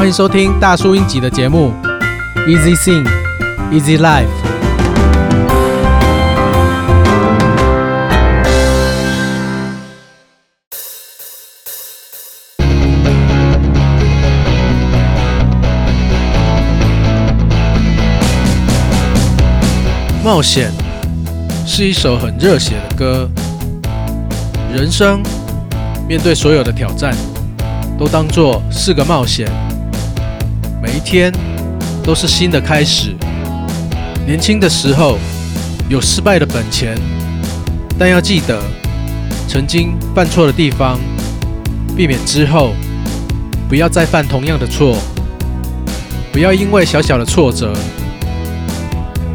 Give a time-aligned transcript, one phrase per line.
[0.00, 1.74] 欢迎收听大叔英集的节目
[2.48, 3.06] ，Easy Sing,
[3.70, 4.24] Easy Life。
[20.24, 20.72] 冒险
[21.66, 23.30] 是一首很热血的歌，
[24.72, 25.22] 人生
[26.08, 27.14] 面对所有的挑战，
[27.98, 29.46] 都当作是个冒险。
[31.04, 31.32] 天
[32.02, 33.14] 都是新的开始。
[34.26, 35.18] 年轻的时候
[35.88, 36.96] 有失败的本钱，
[37.98, 38.62] 但要记得
[39.48, 40.98] 曾经犯错的地方，
[41.96, 42.74] 避免之后
[43.68, 44.96] 不要再犯同样的错。
[46.32, 47.74] 不要因为小小的挫折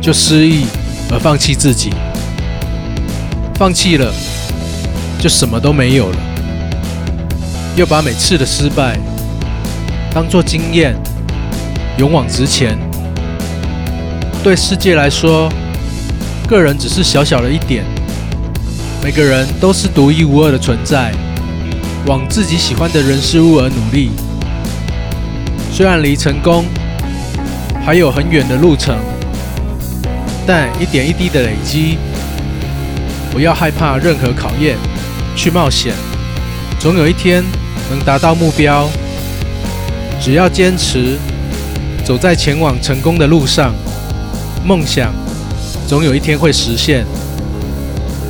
[0.01, 0.65] 就失意
[1.11, 1.91] 而放弃自己，
[3.55, 4.13] 放弃了
[5.19, 6.17] 就什么都没有了。
[7.75, 8.97] 又把每次的失败
[10.13, 10.95] 当作经验。
[11.97, 12.77] 勇往直前，
[14.43, 15.49] 对世界来说，
[16.45, 17.85] 个人只是小小的一点。
[19.01, 21.13] 每个人都是独一无二的存在，
[22.05, 24.09] 往自己喜欢的人事物而努力。
[25.71, 26.65] 虽然离成功
[27.85, 28.97] 还有很远的路程，
[30.45, 31.97] 但一点一滴的累积，
[33.31, 34.75] 不要害怕任何考验，
[35.33, 35.93] 去冒险，
[36.77, 37.41] 总有一天
[37.89, 38.89] 能达到目标。
[40.19, 41.17] 只要坚持。
[42.05, 43.73] 走在前往成功的路上，
[44.63, 45.11] 梦想
[45.87, 47.03] 总有一天会实现。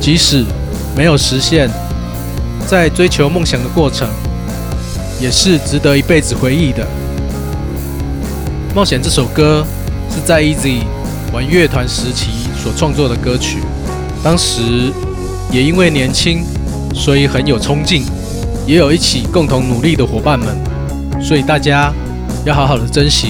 [0.00, 0.44] 即使
[0.96, 1.68] 没有实现，
[2.66, 4.08] 在追求梦想的过程，
[5.20, 6.84] 也是值得一辈子回忆的。
[8.74, 9.62] 《冒险》这首歌
[10.10, 10.80] 是在 Eazy
[11.32, 12.30] 玩乐团时期
[12.62, 13.58] 所创作的歌曲，
[14.22, 14.90] 当时
[15.52, 16.44] 也因为年轻，
[16.94, 18.04] 所以很有冲劲，
[18.66, 20.48] 也有一起共同努力的伙伴们，
[21.20, 21.92] 所以大家
[22.46, 23.28] 要好好的珍惜。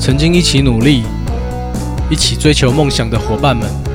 [0.00, 1.04] 曾经一起努力、
[2.10, 3.85] 一起追求梦想的伙伴们。